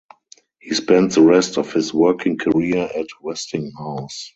[0.57, 4.29] He spent the rest of his working career at Westinghouse.